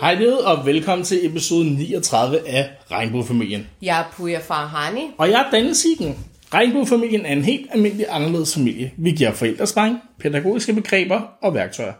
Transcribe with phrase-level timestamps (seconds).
[0.00, 3.66] Hej det og velkommen til episode 39 af Regnbuefamilien.
[3.82, 5.00] Jeg er Puja Farhani.
[5.18, 6.18] Og jeg er Daniel Siggen.
[6.54, 8.92] Regnbuefamilien er en helt almindelig anderledes familie.
[8.96, 11.92] Vi giver forældresprang, pædagogiske begreber og værktøjer.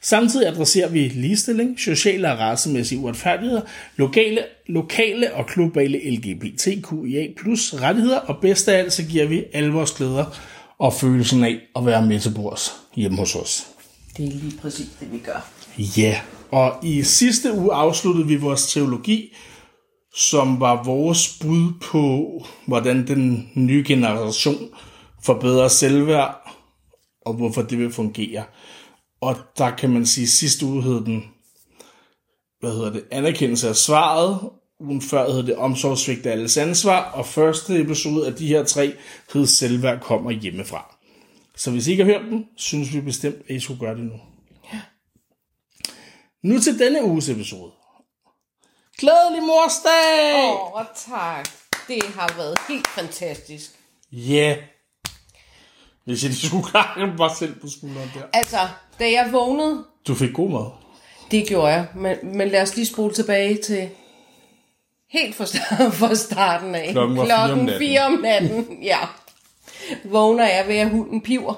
[0.00, 3.60] Samtidig adresserer vi ligestilling, sociale og racemæssige uretfærdigheder,
[3.96, 9.72] lokale, lokale og globale LGBTQIA plus rettigheder, og bedst af alt så giver vi alle
[9.72, 10.24] vores glæder
[10.78, 13.66] og følelsen af at være med til bords hjemme hos os.
[14.16, 15.50] Det er lige præcis det, vi gør.
[15.78, 16.20] Ja,
[16.54, 19.34] og i sidste uge afsluttede vi vores teologi,
[20.14, 24.68] som var vores bud på, hvordan den nye generation
[25.22, 26.50] forbedrer selvværd,
[27.26, 28.44] og hvorfor det vil fungere.
[29.20, 31.24] Og der kan man sige, at sidste uge hed den,
[32.60, 34.38] hvad hedder det, anerkendelse af svaret,
[34.80, 38.92] ugen før hed det omsorgsvigt af alles ansvar, og første episode af de her tre
[39.32, 40.96] hed selvværd kommer hjemmefra.
[41.56, 44.04] Så hvis I ikke har hørt den, synes vi bestemt, at I skulle gøre det
[44.04, 44.20] nu.
[46.44, 47.72] Nu til denne uges episode.
[48.98, 50.34] Glædelig morsdag!
[50.54, 51.48] Åh, oh, tak.
[51.88, 53.70] Det har været helt fantastisk.
[54.12, 54.32] Ja.
[54.32, 54.56] Yeah.
[56.04, 58.22] Hvis jeg lige skulle klare mig selv på skulderen der.
[58.32, 58.58] Altså,
[58.98, 60.70] da jeg vågnede, Du fik god mad.
[61.30, 61.86] det gjorde jeg.
[61.94, 63.90] Men, men lad os lige spole tilbage til
[65.10, 66.88] helt fra, start, fra starten af.
[66.92, 67.78] Klokken var fire om Klokken natten.
[67.88, 68.78] fire om natten.
[68.92, 68.98] ja.
[70.04, 71.54] Vågner jeg ved, at hunden piver.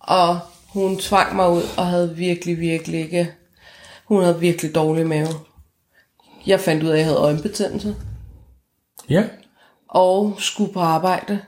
[0.00, 0.40] Og
[0.72, 3.34] hun tvang mig ud og havde virkelig, virkelig ikke...
[4.04, 5.28] Hun havde virkelig dårlig mave.
[6.46, 7.96] Jeg fandt ud af, at jeg havde øjenbetændelse.
[9.08, 9.24] Ja.
[9.88, 11.40] og skulle på arbejde.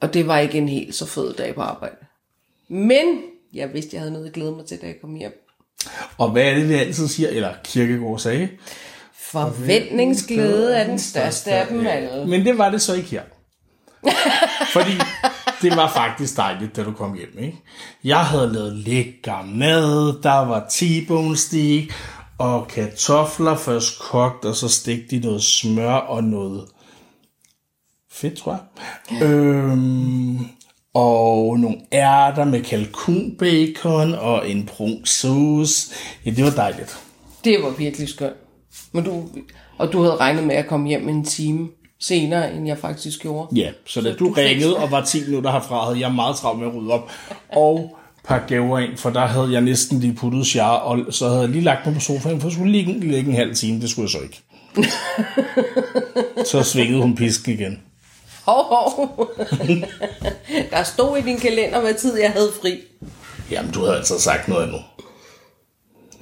[0.00, 1.96] Og det var ikke en helt så fed dag på arbejde.
[2.68, 5.46] Men jeg vidste, jeg havde noget at glæde mig til, da jeg kom hjem.
[6.18, 8.48] Og hvad er det, vi altid siger, eller Kirkegaard sagde?
[9.14, 12.26] Forventningsglæde er den største af dem alle.
[12.26, 13.22] Men det var det så ikke her.
[14.72, 14.92] Fordi
[15.62, 17.38] det var faktisk dejligt, da du kom hjem.
[17.38, 17.62] Ikke?
[18.04, 21.84] Jeg havde lavet lækker mad, der var t-bone steak
[22.38, 26.64] og kartofler først kogt, og så stegt i noget smør og noget
[28.12, 29.22] fedt, tror jeg.
[29.22, 30.38] Øhm,
[30.94, 35.94] og nogle ærter med kalkunbacon og en brun sauce.
[36.24, 36.98] Ja, det var dejligt.
[37.44, 38.36] Det var virkelig skønt.
[38.92, 39.28] Men du,
[39.78, 41.68] og du havde regnet med at komme hjem en time
[42.00, 43.48] senere, end jeg faktisk gjorde.
[43.60, 46.36] Ja, så da du du fik- ringede og var 10 minutter herfra, havde jeg meget
[46.36, 47.10] travlt med at rydde op
[47.52, 51.40] og pakke gaver ind, for der havde jeg næsten lige puttet jar, og så havde
[51.40, 53.90] jeg lige lagt mig på sofaen, for jeg skulle ligge, ligge en halv time, det
[53.90, 54.42] skulle jeg så ikke.
[56.50, 57.80] så svingede hun pisken igen.
[58.46, 59.30] Hov, hov.
[60.70, 62.80] Der stod i din kalender, hvad tid jeg havde fri.
[63.50, 64.78] Jamen, du havde altså sagt noget nu.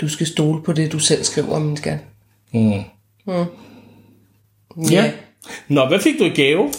[0.00, 1.98] Du skal stole på det, du selv skriver, min skat.
[4.90, 5.12] Ja.
[5.68, 6.72] Nå, hvad fik du i gave?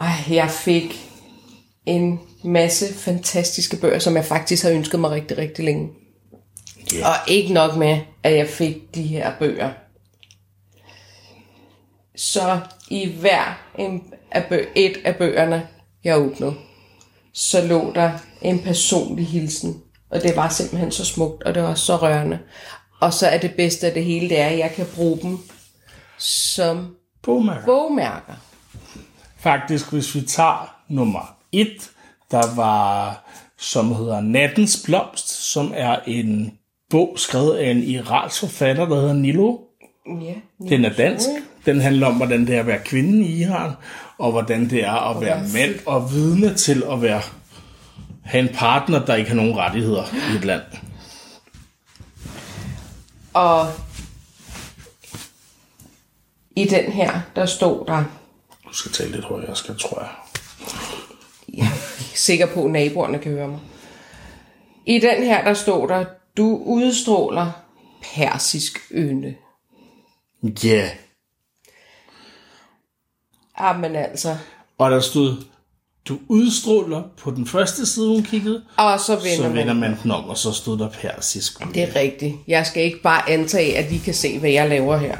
[0.00, 1.10] Ej, jeg fik
[1.86, 5.88] en masse fantastiske bøger, som jeg faktisk har ønsket mig rigtig, rigtig længe.
[6.94, 7.08] Ja.
[7.08, 9.70] Og ikke nok med, at jeg fik de her bøger.
[12.16, 15.68] Så i hver en af bø- et af bøgerne,
[16.04, 16.54] jeg åbnede,
[17.34, 18.12] så lå der
[18.42, 19.82] en personlig hilsen.
[20.10, 22.38] Og det var simpelthen så smukt, og det var så rørende.
[23.00, 25.38] Og så er det bedste af det hele, det er, at jeg kan bruge dem
[26.18, 27.64] som Bogmærker.
[27.64, 28.32] bogmærker.
[29.38, 31.90] Faktisk, hvis vi tager nummer et,
[32.30, 33.24] der var,
[33.58, 36.52] som hedder Nattens Blomst, som er en
[36.90, 39.58] bog skrevet af en iransk forfatter, der hedder Nilo.
[40.06, 40.34] Ja,
[40.68, 41.26] Den er dansk.
[41.66, 43.72] Den handler om, hvordan det er at være kvinde i Iran,
[44.18, 47.22] og hvordan det er at være være mand og vidne til at være
[48.24, 50.62] have en partner, der ikke har nogen rettigheder i et land.
[53.34, 53.66] Og
[56.56, 58.04] i den her, der stod der,
[58.68, 60.10] Du skal tale lidt højere, skal, tror jeg.
[61.54, 63.58] jeg er sikker på, at naboerne kan høre mig.
[64.86, 66.04] I den her, der stod der,
[66.36, 67.52] du udstråler
[68.14, 69.34] persisk ynde.
[70.64, 70.68] Ja.
[70.68, 70.90] Yeah.
[73.60, 74.36] Jamen altså.
[74.78, 75.36] Og der stod,
[76.08, 79.54] du udstråler på den første side, hun kiggede, Og så vender så man.
[79.54, 81.74] vender man den om, og så stod der persisk.
[81.74, 82.36] Det er rigtigt.
[82.48, 85.18] Jeg skal ikke bare antage, at I kan se, hvad jeg laver her.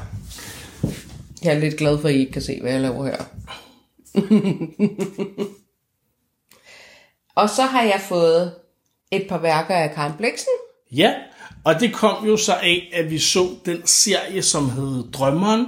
[1.45, 3.25] Jeg er lidt glad for, at I ikke kan se, hvad jeg laver her.
[7.41, 8.53] og så har jeg fået
[9.11, 10.53] et par værker af Karen Bliksen.
[10.93, 11.15] Ja,
[11.65, 15.67] og det kom jo så af, at vi så den serie, som hed Drømmeren,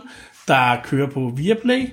[0.48, 1.88] der kører på Viaplay,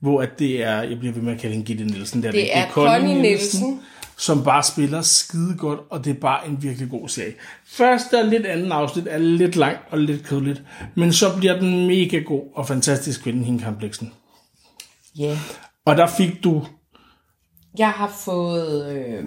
[0.00, 2.56] hvor at det er, jeg bliver ved med at kalde hende Gitte Nielsen, der Det
[2.56, 3.80] er Connie Nielsen.
[4.16, 7.34] Som bare spiller skide godt, og det er bare en virkelig god serie.
[7.66, 10.62] Første og lidt anden afsnit er lidt langt og lidt kedeligt,
[10.94, 14.12] men så bliver den mega god og fantastisk kvinde, hende Karen Bliksen.
[15.18, 15.38] Ja.
[15.86, 16.66] Og der fik du,
[17.78, 19.24] Jeg har fået, øh,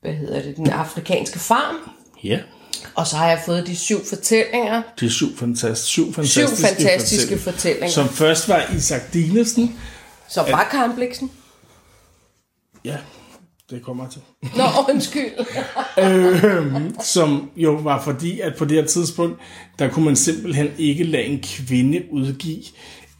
[0.00, 1.76] hvad hedder det, den afrikanske farm.
[2.24, 2.40] ja,
[2.94, 4.82] Og så har jeg fået de syv fortællinger.
[5.00, 7.88] De syv, fantast, syv Syv fantastiske, fantastiske fortællinger.
[7.88, 9.80] Som først var Isak Dinesen.
[10.28, 11.30] Så var Karen Bliksen.
[12.84, 12.96] Ja,
[13.70, 14.20] det kommer til.
[14.56, 15.32] Nå, undskyld.
[17.14, 19.40] Som jo var fordi, at på det her tidspunkt,
[19.78, 22.62] der kunne man simpelthen ikke lade en kvinde udgive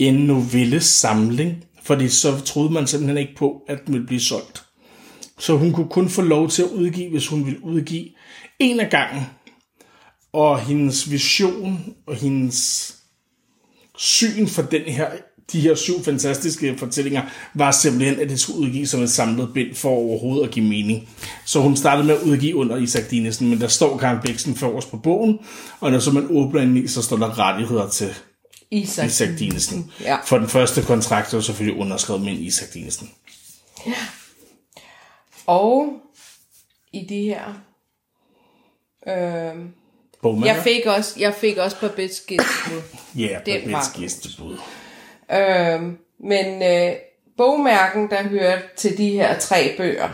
[0.00, 4.64] en novellesamling, fordi så troede man simpelthen ikke på, at den ville blive solgt.
[5.38, 8.08] Så hun kunne kun få lov til at udgive, hvis hun ville udgive
[8.58, 9.22] en af gangen.
[10.32, 12.94] Og hendes vision og hendes
[13.96, 15.10] syn for den her,
[15.52, 17.22] de her syv fantastiske fortællinger,
[17.54, 21.08] var simpelthen, at det skulle udgives som et samlet bind for overhovedet at give mening.
[21.44, 24.90] Så hun startede med at udgive under Isak Dinesen, men der står Karen Bliksen forrest
[24.90, 25.38] på bogen,
[25.80, 28.14] og når så man åbner den i, så står der rettigheder til
[28.70, 29.06] Isak.
[29.06, 29.90] Isak Dinesen.
[30.00, 30.18] Ja.
[30.26, 33.10] For den første kontrakt er selvfølgelig underskrevet med en Isak Dinesen.
[35.46, 35.92] Og
[36.92, 37.44] i de her...
[39.08, 39.54] Øh,
[40.22, 40.54] Bogmærker?
[40.54, 42.46] jeg, fik også, jeg fik også på bedskidtet.
[43.16, 44.56] Ja, den Babets var- gæstebud.
[45.32, 45.82] Øh,
[46.18, 46.96] men øh,
[47.36, 50.08] bogmærken, der hører til de her tre bøger,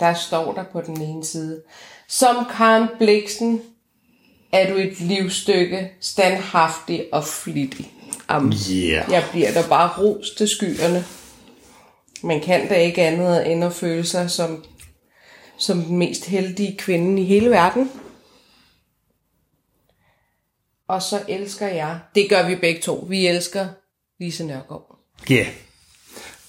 [0.00, 1.62] der står der på den ene side.
[2.08, 3.62] Som Karen Bliksen
[4.52, 7.92] er du et livsstykke, standhaftig og flittig.
[8.28, 9.12] Am, Yeah.
[9.12, 11.04] Jeg bliver da bare ros til skyerne.
[12.22, 14.64] Man kan da ikke andet end at føle sig som,
[15.58, 17.90] som den mest heldige kvinde i hele verden.
[20.88, 23.66] Og så elsker jeg, det gør vi begge to, vi elsker
[24.20, 24.98] Lise Nørgaard.
[25.30, 25.34] Ja.
[25.34, 25.46] Yeah.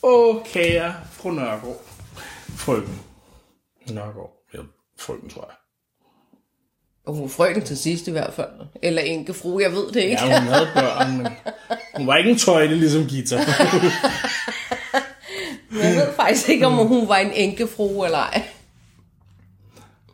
[0.04, 1.82] Åh, kære fru Nørgaard.
[2.56, 3.00] Frøken.
[3.90, 4.32] Nørgaard.
[4.54, 4.60] Ja,
[5.00, 5.56] frøken, tror jeg.
[7.06, 8.50] Og hun frøken til sidst i hvert fald.
[8.82, 10.24] Eller enkefru, jeg ved det ikke.
[10.26, 11.28] Ja, hun havde børn, men
[11.96, 13.40] hun var ikke en tøjle ligesom Gita.
[15.72, 18.44] Jeg ved faktisk ikke, om hun var en enkefru eller ej.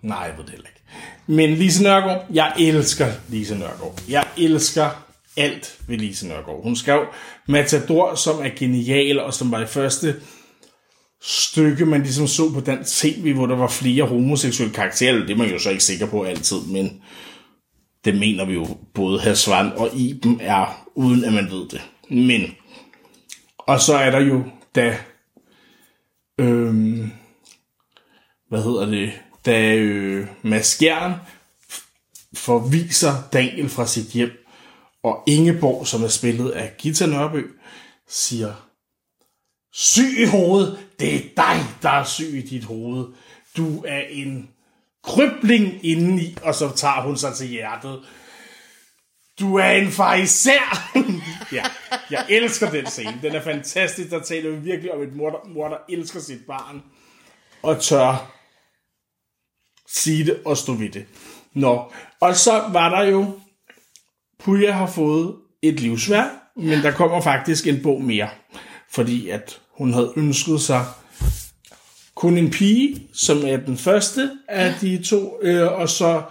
[0.01, 0.81] Nej, jeg ved det heller ikke.
[1.27, 4.01] Men Lise Nørgaard, jeg elsker Lise Nørgaard.
[4.09, 5.04] Jeg elsker
[5.37, 6.63] alt ved Lise Nørgaard.
[6.63, 7.05] Hun skrev
[7.47, 10.15] Matador, som er genial, og som var det første
[11.21, 15.13] stykke, man ligesom så på den tv, hvor der var flere homoseksuelle karakterer.
[15.13, 17.01] Det er man jo så ikke sikker på altid, men
[18.05, 21.81] det mener vi jo både Hasvan og Iben er, uden at man ved det.
[22.09, 22.55] Men,
[23.57, 24.43] og så er der jo,
[24.75, 24.97] da,
[26.37, 27.11] øhm,
[28.49, 29.11] hvad hedder det,
[29.45, 31.13] da øh, Mads Gjern
[32.33, 34.44] forviser Daniel fra sit hjem,
[35.05, 37.49] og Ingeborg, som er spillet af Gita Nørby,
[38.07, 38.53] siger,
[39.73, 43.05] syg i hovedet, det er dig, der er syg i dit hoved.
[43.57, 44.49] Du er en
[45.03, 48.05] krybling indeni, og så tager hun sig til hjertet.
[49.39, 50.91] Du er en fariser.
[51.57, 51.63] ja,
[52.11, 53.19] jeg elsker den scene.
[53.21, 54.09] Den er fantastisk.
[54.09, 56.83] Der taler vi virkelig om et mor, der, mor, der elsker sit barn.
[57.61, 58.31] Og tør
[59.87, 61.05] sige det og stå ved det.
[61.53, 63.39] Nå, og så var der jo,
[64.43, 68.29] Puja har fået et livsværk, men der kommer faktisk en bog mere,
[68.91, 70.85] fordi at hun havde ønsket sig
[72.15, 76.21] kun en pige, som er den første af de to, øh, og så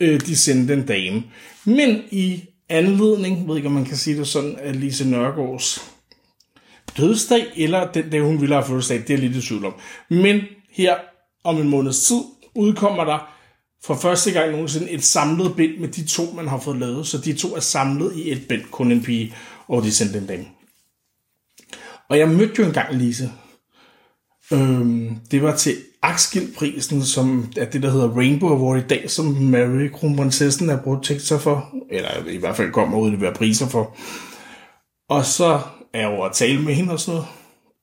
[0.00, 1.22] øh, de sendte en dame.
[1.64, 5.94] Men i anledning, ved ikke om man kan sige det sådan, af Lise Nørgaards
[6.96, 9.74] dødsdag, eller den dag, hun ville have fødselsdag, det er jeg lidt i tvivl om.
[10.08, 10.96] Men her
[11.44, 12.20] om en måneds tid
[12.54, 13.33] udkommer der
[13.84, 17.06] for første gang nogensinde et samlet bind med de to, man har fået lavet.
[17.06, 19.34] Så de to er samlet i et bind, kun en pige,
[19.68, 20.44] og de sendte en dame.
[22.10, 23.32] Og jeg mødte jo engang Lise.
[24.52, 29.24] Øhm, det var til Akskildprisen, som er det, der hedder Rainbow Award i dag, som
[29.26, 31.74] Mary kronprinsessen er brugt til sig for.
[31.90, 33.96] Eller i hvert fald kommer ud at være priser for.
[35.08, 35.60] Og så
[35.92, 37.28] er jeg over at tale med hende og sådan noget.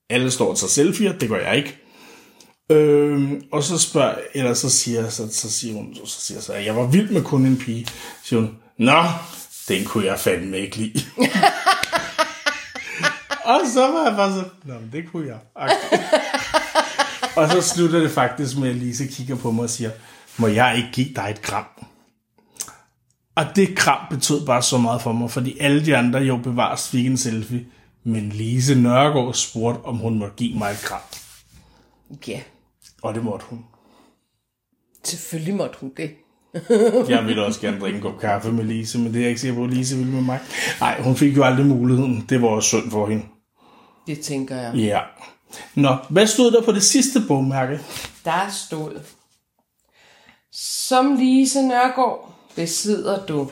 [0.10, 1.77] Alle står til selfie, det gør jeg ikke.
[2.72, 6.66] Øhm, og så spørger, eller så siger, så, så siger hun, så siger så, at
[6.66, 7.86] jeg var vild med kun en pige.
[7.86, 9.04] Så siger hun, nå,
[9.68, 11.06] den kunne jeg fandme ikke lide.
[13.51, 15.40] og så var jeg bare så, nå, men det kunne jeg.
[17.36, 19.92] Og så slutter det faktisk med, at Lise kigger på mig og siger,
[20.38, 21.66] må jeg ikke give dig et kram?
[23.36, 26.90] Og det kram betød bare så meget for mig, fordi alle de andre jo bevares
[26.90, 27.66] fik en selfie.
[28.04, 31.01] Men Lise Nørgaard spurgte, om hun måtte give mig et kram.
[32.28, 32.42] Ja,
[33.01, 33.65] Og det måtte hun.
[35.03, 36.12] selvfølgelig måtte hun det.
[37.10, 39.41] Jeg ville også gerne drikke en kop kaffe med Lise, men det er jeg ikke
[39.41, 40.39] sikker på, at Lise ville med mig.
[40.79, 42.25] Nej, hun fik jo aldrig muligheden.
[42.29, 43.24] Det var også synd for hende.
[44.08, 44.75] Det tænker jeg.
[44.75, 45.00] Ja.
[45.75, 47.79] Nå, hvad stod der på det sidste bogmærke?
[48.25, 49.00] Der stod,
[50.51, 53.51] som Lise Nørgaard besidder du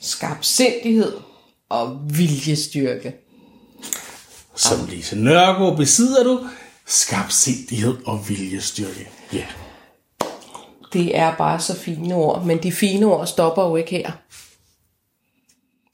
[0.00, 1.12] skarpsindighed
[1.68, 3.14] og viljestyrke.
[4.54, 6.48] Som Lise Nørgaard besidder du
[6.86, 9.08] skarpsindighed og viljestyrke.
[9.32, 9.44] Ja.
[10.92, 14.12] Det er bare så fine ord, men de fine ord stopper jo ikke her.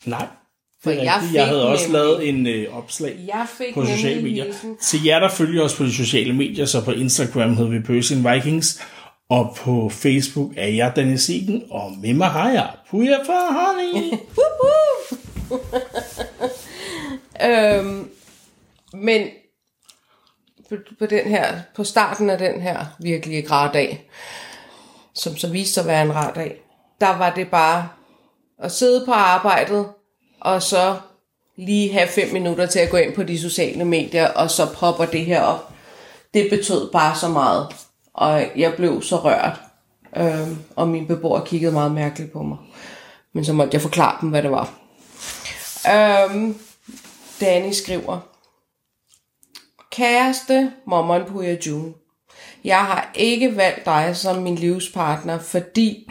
[0.05, 0.27] Nej.
[0.83, 1.35] For jeg rigtigt.
[1.35, 4.45] jeg fik havde også nemlig- lavet en øh, opslag Jeg fik på sociale medier.
[4.45, 4.77] hilsen.
[4.77, 8.35] Til jer, der følger os på de sociale medier, så på Instagram hedder vi Persian
[8.35, 8.81] Vikings,
[9.29, 14.13] og på Facebook er jeg Daniel Siegen, og med mig har jeg Puja Honey.
[17.45, 18.09] Øhm,
[18.95, 19.27] men
[20.71, 24.11] på, på, den her, på starten af den her virkelig rare dag,
[25.15, 26.63] som så viste sig at være en rar dag,
[27.01, 27.89] der var det bare
[28.59, 29.87] at sidde på arbejdet,
[30.41, 30.97] og så
[31.57, 35.05] lige have fem minutter til at gå ind på de sociale medier, og så popper
[35.05, 35.73] det her op.
[36.35, 37.67] Det betød bare så meget,
[38.15, 39.61] og jeg blev så rørt,
[40.17, 42.59] øh, og min beboer kiggede meget mærkeligt på mig.
[43.33, 44.75] Men så måtte jeg forklare dem, hvad det var.
[45.87, 46.55] Øh,
[47.41, 48.30] Danny skriver,
[49.91, 51.95] Kæreste Momon Puya June,
[52.65, 56.11] jeg har ikke valgt dig som min livspartner, fordi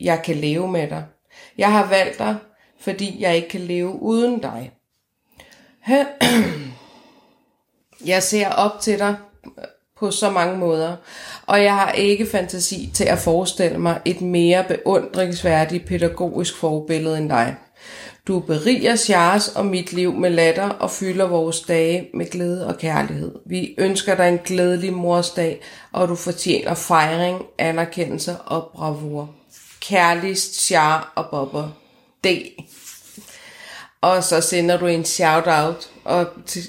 [0.00, 1.04] jeg kan leve med dig.
[1.58, 2.36] Jeg har valgt dig,
[2.80, 4.72] fordi jeg ikke kan leve uden dig.
[8.06, 9.16] Jeg ser op til dig
[10.00, 10.96] på så mange måder,
[11.46, 17.28] og jeg har ikke fantasi til at forestille mig et mere beundringsværdigt pædagogisk forbillede end
[17.28, 17.56] dig.
[18.26, 22.78] Du beriger Sjars og mit liv med latter og fylder vores dage med glæde og
[22.78, 23.32] kærlighed.
[23.46, 25.60] Vi ønsker dig en glædelig morsdag,
[25.92, 29.30] og du fortjener fejring, anerkendelse og bravur.
[29.80, 31.68] Kærligst Sjar og Bobber.
[32.24, 32.26] D.
[34.00, 36.26] Og så sender du en shout-out og,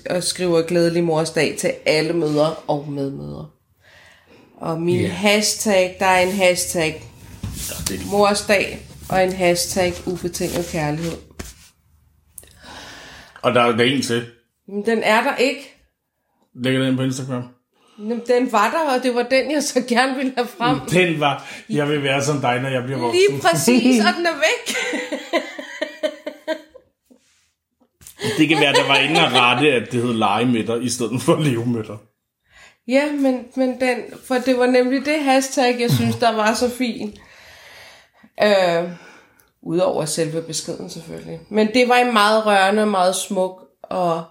[0.10, 3.48] og skriver glædelig morsdag til alle mødre og medmødre.
[4.58, 5.12] Og min yeah.
[5.12, 7.04] hashtag, der er en hashtag
[8.12, 11.18] morsdag og en hashtag ubetinget kærlighed.
[13.42, 14.26] Og der er der er en til.
[14.68, 15.76] Men den er der ikke.
[16.64, 17.44] Lægger den på Instagram.
[18.00, 20.80] Men Den var der, og det var den, jeg så gerne ville have frem.
[20.80, 23.22] Den var, jeg vil være som dig, når jeg bliver voksen.
[23.30, 24.76] Lige præcis, og den er væk.
[28.38, 30.90] Det kan være, der var inde at rette, at det hed lege med dig, i
[30.90, 31.98] stedet for leve med dig.
[32.88, 33.98] Ja, men, men den,
[34.28, 37.16] for det var nemlig det hashtag, jeg synes, der var så fint.
[38.44, 38.90] Øh,
[39.62, 41.40] Udover selve beskeden selvfølgelig.
[41.50, 44.24] Men det var en meget rørende, meget smuk og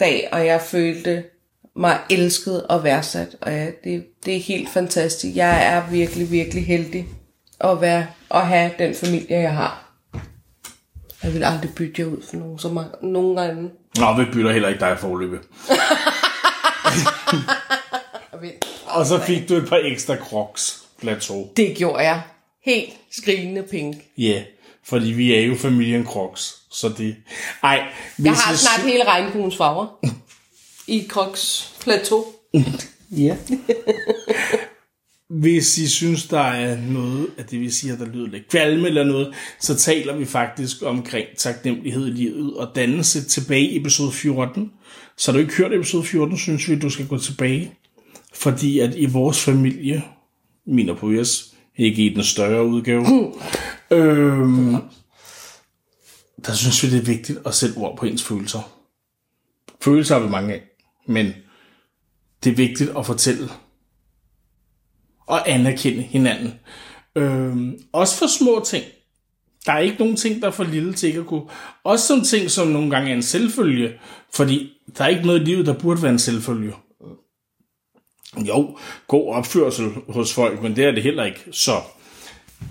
[0.00, 1.24] dag, og jeg følte
[1.76, 3.36] mig elsket og værdsat.
[3.40, 5.36] Og ja, det, det er helt fantastisk.
[5.36, 7.06] Jeg er virkelig, virkelig heldig
[7.60, 9.87] at, være, at have den familie, jeg har.
[11.22, 13.70] Jeg vil aldrig bytte jer ud for nogen, som er, nogen gange.
[13.98, 15.40] Nå, vi bytter heller ikke dig forløbet.
[18.32, 18.50] Jeg ved.
[18.86, 21.48] Og så fik du et par ekstra crocs plateau.
[21.56, 22.22] Det gjorde jeg.
[22.64, 23.96] Helt skrigende pink.
[24.18, 24.42] Ja, yeah,
[24.84, 27.16] fordi vi er jo familien Crocs, så det...
[27.62, 27.84] Ej,
[28.16, 29.86] hvis Jeg har jeg snart sy- hele regnbuens farver.
[30.86, 32.24] I Crocs Plateau.
[33.10, 33.36] Ja.
[35.28, 39.04] Hvis I synes, der er noget af det, vi siger, der lyder lidt kvalme eller
[39.04, 44.72] noget, så taler vi faktisk omkring taknemmelighed i livet og dannelse tilbage i episode 14.
[45.16, 47.74] Så du ikke hørt episode 14, synes vi, du skal gå tilbage.
[48.34, 50.02] Fordi at i vores familie,
[50.66, 53.06] min og Puyas, ikke i den større udgave,
[53.90, 54.76] øhm,
[56.46, 58.72] der synes vi, det er vigtigt at sætte ord på ens følelser.
[59.80, 60.62] Følelser har vi mange af,
[61.06, 61.32] men
[62.44, 63.48] det er vigtigt at fortælle
[65.28, 66.54] og anerkende hinanden.
[67.16, 67.56] Øh,
[67.92, 68.84] også for små ting.
[69.66, 71.42] Der er ikke nogen ting, der er for lille til ikke at kunne.
[71.84, 73.92] Også som ting, som nogle gange er en selvfølge.
[74.34, 76.72] Fordi der er ikke noget i livet, der burde være en selvfølge.
[78.36, 78.76] Jo,
[79.08, 81.40] god opførsel hos folk, men det er det heller ikke.
[81.52, 81.80] Så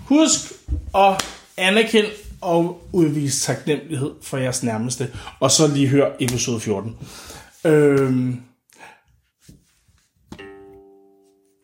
[0.04, 0.52] husk
[0.94, 1.24] at
[1.56, 2.10] anerkende
[2.40, 5.10] og udvise taknemmelighed for jeres nærmeste.
[5.40, 6.96] Og så lige hør episode 14.
[7.64, 8.40] Øhm,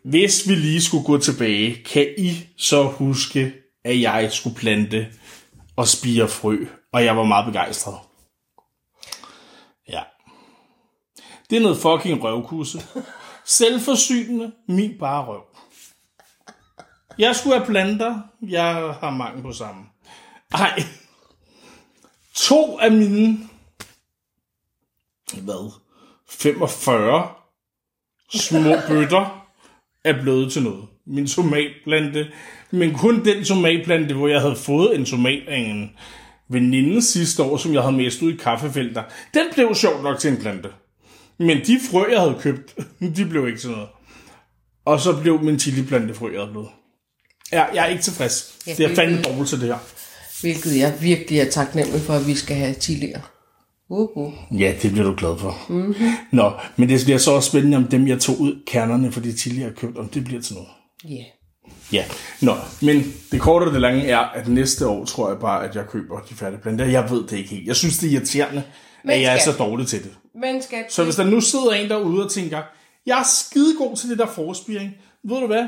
[0.04, 5.12] hvis vi lige skulle gå tilbage, kan I så huske, at jeg skulle plante
[5.76, 7.99] og spire frø, og jeg var meget begejstret.
[9.88, 10.02] Ja.
[11.50, 12.82] Det er noget fucking røvkusse.
[13.44, 15.42] Selvforsynende, min bare røv.
[17.18, 19.84] Jeg skulle have planter, jeg har mange på samme.
[20.52, 20.82] Ej.
[22.34, 23.49] To af mine,
[25.42, 25.73] hvad,
[26.28, 27.30] 45
[28.34, 29.44] små bøtter
[30.04, 30.84] er blevet til noget.
[31.06, 32.26] Min tomatplante,
[32.70, 35.90] men kun den tomatplante, hvor jeg havde fået en tomat af en
[36.49, 39.02] veninde sidste år, som jeg havde mest ud i kaffefelter,
[39.34, 40.68] den blev sjovt nok til en plante.
[41.38, 42.75] Men de frø, jeg havde købt,
[43.16, 43.88] de blev ikke til noget.
[44.84, 46.68] Og så blev min chiliplante frø, jeg havde blevet.
[47.52, 48.58] Ja, jeg er ikke tilfreds.
[48.66, 49.78] Ja, det er fandme dårligt til det her.
[50.40, 53.20] Hvilket jeg virkelig er taknemmelig for, at vi skal have chilier.
[53.91, 54.59] Uh-huh.
[54.59, 55.57] Ja, det bliver du glad for.
[55.69, 56.11] Mm-hmm.
[56.31, 59.62] Nå, men det bliver så også spændende, om dem, jeg tog ud kernerne for de
[59.62, 60.69] har købt, om det bliver til noget.
[61.11, 61.25] Yeah.
[61.93, 62.05] Ja,
[62.41, 65.76] nå, men det korte og det lange er, at næste år tror jeg bare, at
[65.76, 66.85] jeg køber de færdige planter.
[66.85, 67.67] Jeg ved det ikke helt.
[67.67, 68.62] Jeg synes, det er irriterende,
[69.05, 70.11] Men at jeg er så dårlig til det.
[70.43, 72.62] Men skat, Så hvis der nu sidder en derude og tænker,
[73.07, 74.91] jeg er skidegod til det der forspiring,
[75.25, 75.67] ved du hvad?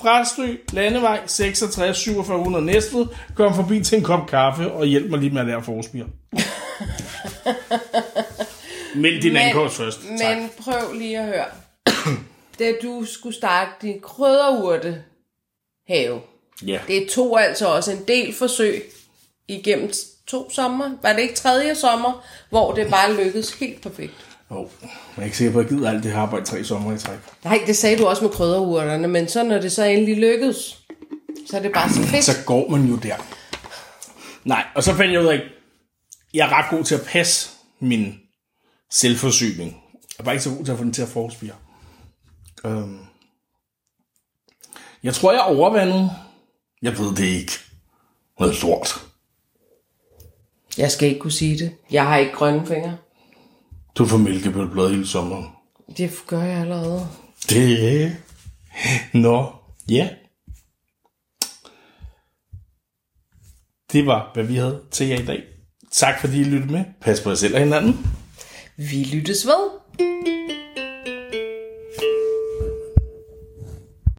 [0.00, 5.30] Præstø, Landevej, 66, 4700 Næstved, kom forbi til en kop kaffe og hjælp mig lige
[5.30, 6.04] med at lære forspire.
[9.02, 10.00] Meld din ankomst først.
[10.20, 10.36] Tak.
[10.36, 11.44] Men prøv lige at høre.
[12.58, 15.02] da du skulle starte din krydderurte
[15.88, 16.20] have,
[16.66, 16.78] Ja.
[16.88, 18.82] det tog altså også en del forsøg
[19.48, 19.90] igennem
[20.26, 20.90] to sommer.
[21.02, 24.12] Var det ikke tredje sommer, hvor det bare lykkedes helt perfekt?
[24.50, 24.66] Oh,
[25.16, 26.98] jeg er ikke sikker på, at jeg gider alt det her arbejde tre sommer i
[26.98, 27.18] træk.
[27.44, 30.78] Nej, det sagde du også med krydderurterne, men så når det så endelig lykkedes,
[31.50, 32.24] så er det bare så fedt.
[32.24, 33.14] Så går man jo der.
[34.44, 35.40] Nej, og så fandt jeg ud af,
[36.34, 38.20] jeg er ret god til at passe min
[38.90, 39.70] selvforsyning.
[39.92, 41.54] Jeg er bare ikke så god til at få den til at forspire.
[42.64, 42.98] Øhm.
[45.02, 46.10] Jeg tror, jeg er overvandet.
[46.82, 47.52] Jeg ved det ikke.
[48.38, 48.88] Noget stort.
[50.78, 51.76] Jeg skal ikke kunne sige det.
[51.90, 52.98] Jeg har ikke grønne fingre.
[53.94, 55.46] Du får mælkebølblad hele sommeren.
[55.96, 57.08] Det gør jeg allerede.
[57.48, 58.16] Det
[59.14, 59.52] Nå,
[59.90, 60.10] ja.
[63.92, 65.57] Det var, hvad vi havde til jer i dag.
[65.98, 66.84] Tak fordi I lyttede med.
[67.00, 68.06] Pas på jer selv og hinanden.
[68.76, 69.70] Vi lyttes ved.